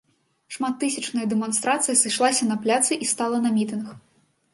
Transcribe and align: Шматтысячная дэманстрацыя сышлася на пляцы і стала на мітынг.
Шматтысячная 0.53 1.25
дэманстрацыя 1.33 1.95
сышлася 2.03 2.47
на 2.47 2.57
пляцы 2.65 2.93
і 3.05 3.11
стала 3.13 3.37
на 3.45 3.53
мітынг. 3.59 3.93